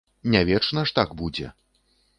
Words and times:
Не 0.35 0.41
вечна 0.49 0.85
ж 0.91 0.95
так 1.01 1.15
будзе. 1.21 1.55